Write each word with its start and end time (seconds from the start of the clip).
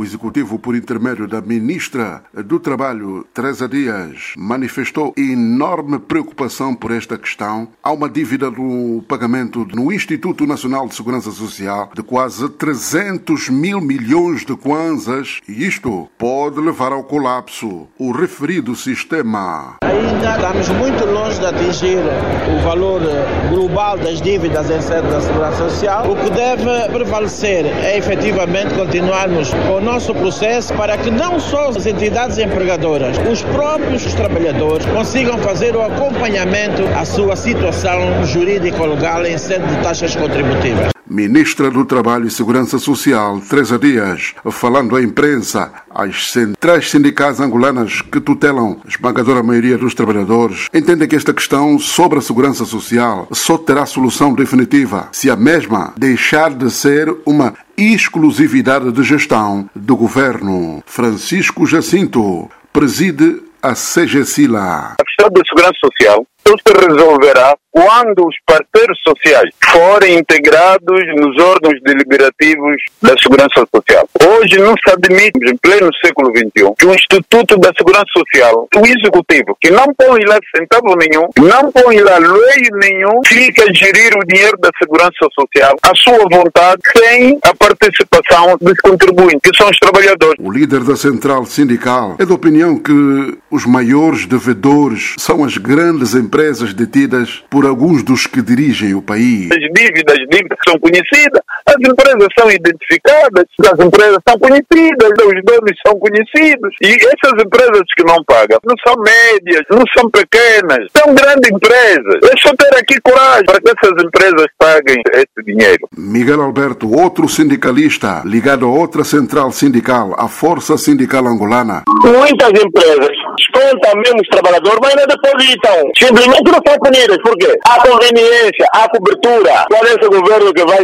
O 0.00 0.02
Executivo, 0.02 0.58
por 0.58 0.74
intermédio 0.74 1.28
da 1.28 1.42
Ministra 1.42 2.24
do 2.32 2.58
Trabalho, 2.58 3.26
Teresa 3.34 3.68
Dias, 3.68 4.32
manifestou 4.34 5.12
enorme 5.14 5.98
preocupação 5.98 6.74
por 6.74 6.90
esta 6.90 7.18
questão. 7.18 7.68
Há 7.82 7.92
uma 7.92 8.08
dívida 8.08 8.50
do 8.50 9.04
pagamento 9.06 9.68
no 9.74 9.92
Instituto 9.92 10.46
Nacional 10.46 10.88
de 10.88 10.94
Segurança 10.94 11.30
Social 11.30 11.90
de 11.94 12.02
quase 12.02 12.48
300 12.48 13.50
mil 13.50 13.78
milhões 13.78 14.42
de 14.42 14.56
kwanzas 14.56 15.42
e 15.46 15.66
isto 15.66 16.08
pode 16.16 16.58
levar 16.62 16.92
ao 16.92 17.04
colapso. 17.04 17.86
O 17.98 18.10
referido 18.10 18.74
sistema. 18.74 19.76
Ainda 20.00 20.34
estamos 20.34 20.68
muito 20.70 21.04
longe 21.04 21.38
de 21.38 21.44
atingir 21.44 21.98
o 21.98 22.62
valor 22.64 23.02
global 23.50 23.98
das 23.98 24.18
dívidas 24.22 24.70
em 24.70 24.80
sede 24.80 25.06
da 25.08 25.20
Segurança 25.20 25.68
Social. 25.68 26.10
O 26.10 26.16
que 26.16 26.30
deve 26.30 26.88
prevalecer 26.90 27.66
é 27.66 27.98
efetivamente 27.98 28.72
continuarmos 28.74 29.52
com 29.52 29.74
o 29.74 29.80
nosso 29.80 30.14
processo 30.14 30.72
para 30.72 30.96
que 30.96 31.10
não 31.10 31.38
só 31.38 31.68
as 31.68 31.84
entidades 31.84 32.38
empregadoras, 32.38 33.18
os 33.30 33.42
próprios 33.42 34.14
trabalhadores 34.14 34.86
consigam 34.86 35.36
fazer 35.36 35.76
o 35.76 35.82
acompanhamento 35.82 36.82
à 36.98 37.04
sua 37.04 37.36
situação 37.36 38.24
jurídico-legal 38.24 39.26
em 39.26 39.36
sede 39.36 39.66
de 39.66 39.82
taxas 39.82 40.16
contributivas. 40.16 40.90
Ministra 41.12 41.72
do 41.72 41.84
Trabalho 41.84 42.28
e 42.28 42.30
Segurança 42.30 42.78
Social, 42.78 43.40
Teresa 43.40 43.76
Dias, 43.76 44.32
falando 44.52 44.94
à 44.94 45.02
imprensa, 45.02 45.72
as 45.90 46.30
centrais 46.30 46.88
sindicais 46.88 47.40
angolanas 47.40 48.00
que 48.00 48.20
tutelam 48.20 48.80
a 48.84 48.88
esmagadora 48.88 49.42
maioria 49.42 49.76
dos 49.76 49.94
trabalhadores 49.94 50.68
entendem 50.72 51.08
que 51.08 51.16
esta 51.16 51.34
questão 51.34 51.78
sobre 51.78 52.18
a 52.18 52.22
segurança 52.22 52.64
social 52.64 53.26
só 53.32 53.58
terá 53.58 53.84
solução 53.84 54.32
definitiva 54.32 55.08
se 55.12 55.30
a 55.30 55.36
mesma 55.36 55.92
deixar 55.96 56.54
de 56.54 56.70
ser 56.70 57.14
uma 57.26 57.54
exclusividade 57.76 58.92
de 58.92 59.02
gestão 59.02 59.68
do 59.74 59.96
governo. 59.96 60.82
Francisco 60.86 61.66
Jacinto 61.66 62.48
preside 62.72 63.42
a 63.62 63.74
CGSILA. 63.74 64.94
A 64.98 65.04
questão 65.04 65.28
da 65.30 65.42
segurança 65.48 65.78
social 65.84 66.26
só 66.46 66.54
se 66.56 66.86
resolverá 66.86 67.56
quando 67.70 68.26
os 68.26 68.34
parceiros 68.44 68.98
sociais 69.06 69.50
forem 69.70 70.18
integrados 70.18 71.00
nos 71.16 71.40
órgãos 71.40 71.80
deliberativos 71.82 72.82
da 73.00 73.16
segurança 73.22 73.64
social. 73.72 74.08
Hoje 74.26 74.58
não 74.58 74.74
se 74.74 74.90
admite, 74.92 75.38
em 75.44 75.56
pleno 75.56 75.88
século 76.04 76.30
XXI, 76.30 76.74
que 76.76 76.86
o 76.86 76.94
Instituto 76.94 77.56
da 77.58 77.70
Segurança 77.76 78.06
Social, 78.16 78.68
o 78.76 78.86
executivo, 78.86 79.56
que 79.60 79.70
não 79.70 79.86
põe 79.96 80.24
lá 80.24 80.38
centavo 80.56 80.96
nenhum, 80.96 81.28
não 81.38 81.70
põe 81.70 82.00
lá 82.00 82.18
lei 82.18 82.62
nenhum, 82.72 83.20
fica 83.24 83.64
a 83.64 83.72
gerir 83.72 84.16
o 84.16 84.26
dinheiro 84.26 84.58
da 84.58 84.70
segurança 84.78 85.28
social 85.32 85.76
à 85.82 85.94
sua 85.94 86.26
vontade, 86.30 86.82
sem 86.96 87.38
a 87.42 87.54
participação 87.54 88.56
dos 88.60 88.78
contribuintes, 88.80 89.40
que 89.42 89.56
são 89.56 89.68
os 89.70 89.78
trabalhadores. 89.78 90.36
O 90.40 90.50
líder 90.50 90.82
da 90.82 90.96
central 90.96 91.44
sindical 91.44 92.16
é 92.18 92.26
da 92.26 92.34
opinião 92.34 92.76
que 92.76 93.38
os 93.50 93.64
maiores 93.64 94.26
devedores 94.26 95.14
são 95.18 95.44
as 95.44 95.56
grandes 95.56 96.14
empresas 96.14 96.29
detidas 96.74 97.42
por 97.50 97.66
alguns 97.66 98.02
dos 98.02 98.26
que 98.26 98.42
dirigem 98.42 98.94
o 98.94 99.02
país. 99.02 99.50
As 99.50 99.58
dívidas, 99.74 100.14
as 100.14 100.26
dívidas 100.28 100.58
são 100.66 100.78
conhecidas, 100.78 101.42
as 101.66 101.76
empresas 101.76 102.28
são 102.38 102.50
identificadas, 102.50 103.44
as 103.60 103.78
empresas 103.78 104.18
são 104.26 104.38
conhecidas, 104.38 105.10
os 105.18 105.42
donos 105.44 105.76
são 105.86 105.98
conhecidos. 105.98 106.74
E 106.82 106.86
essas 106.86 107.44
empresas 107.44 107.82
que 107.96 108.04
não 108.04 108.22
pagam 108.24 108.58
não 108.64 108.76
são 108.86 108.94
médias, 109.02 109.62
não 109.70 109.84
são 109.96 110.10
pequenas, 110.10 110.86
são 110.96 111.14
grandes 111.14 111.50
empresas. 111.50 112.20
É 112.24 112.36
só 112.38 112.54
ter 112.56 112.74
aqui 112.78 113.00
coragem 113.02 113.44
para 113.46 113.60
que 113.60 113.70
essas 113.70 114.04
empresas 114.04 114.46
paguem 114.58 115.02
esse 115.14 115.44
dinheiro. 115.44 115.88
Miguel 115.96 116.42
Alberto, 116.42 116.90
outro 116.90 117.28
sindicalista 117.28 118.22
ligado 118.24 118.66
a 118.66 118.68
outra 118.68 119.04
central 119.04 119.50
sindical, 119.52 120.14
a 120.18 120.28
Força 120.28 120.76
Sindical 120.76 121.26
Angolana. 121.26 121.82
Muitas 122.04 122.50
empresas 122.50 123.10
descontam 123.36 124.00
mesmo 124.00 124.20
os 124.20 124.28
trabalhadores, 124.28 124.78
mas 124.82 124.94
não 124.94 125.06
depositam. 125.06 125.90
Simplesmente 126.20 126.52
não 126.52 126.60
são 126.66 126.78
punidas. 126.78 127.18
Por 127.22 127.36
quê? 127.38 127.58
Há 127.66 127.80
conveniência, 127.80 128.66
há 128.74 128.88
cobertura. 128.90 129.64
Qual 129.70 129.84
é 129.84 129.88
esse 129.88 130.08
governo 130.08 130.52
que 130.52 130.64
vai 130.64 130.78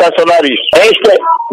sancionar 0.00 0.44
isso? 0.44 0.62
Este 0.76 1.10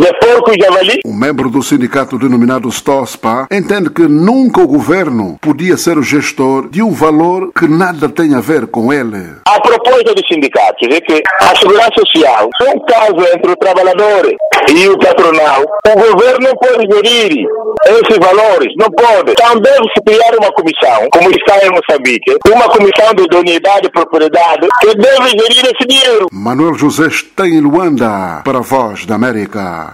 é 0.07 0.13
porco 0.19 0.51
javali? 0.61 0.99
Um 1.05 1.13
membro 1.13 1.49
do 1.49 1.63
sindicato 1.63 2.19
denominado 2.19 2.71
STOSPA 2.71 3.47
entende 3.51 3.89
que 3.89 4.03
nunca 4.03 4.61
o 4.61 4.67
governo 4.67 5.37
podia 5.41 5.77
ser 5.77 5.97
o 5.97 6.03
gestor 6.03 6.69
de 6.69 6.83
um 6.83 6.91
valor 6.91 7.51
que 7.57 7.67
nada 7.67 8.07
tem 8.07 8.35
a 8.35 8.39
ver 8.39 8.67
com 8.67 8.93
ele. 8.93 9.37
A 9.47 9.59
proposta 9.59 10.13
dos 10.13 10.27
sindicatos 10.31 10.87
é 10.91 11.01
que 11.01 11.21
a 11.41 11.55
segurança 11.55 11.91
social 12.05 12.49
é 12.61 12.69
um 12.69 12.79
caso 12.85 13.35
entre 13.35 13.51
o 13.51 13.55
trabalhador 13.55 14.35
e 14.69 14.87
o 14.87 14.97
patronal. 14.99 15.63
O 15.87 15.95
governo 15.95 16.47
não 16.47 16.55
pode 16.55 16.85
gerir 16.93 17.47
esses 17.85 18.17
valores, 18.17 18.73
não 18.77 18.89
pode. 18.91 19.31
Então 19.31 19.55
deve-se 19.59 20.01
criar 20.05 20.33
uma 20.39 20.51
comissão, 20.53 21.07
como 21.11 21.29
está 21.31 21.65
em 21.65 21.71
Moçambique, 21.71 22.37
uma 22.47 22.67
comissão 22.69 23.13
de 23.15 23.22
idoneidade 23.25 23.87
e 23.87 23.91
propriedade 23.91 24.67
que 24.81 24.95
deve 24.95 25.29
gerir 25.29 25.65
esse 25.65 25.87
dinheiro. 25.87 26.27
Manuel 26.31 26.75
José 26.75 27.07
em 27.47 27.59
Luanda 27.59 28.41
para 28.43 28.59
a 28.59 28.61
Voz 28.61 29.05
da 29.05 29.15
América. 29.15 29.91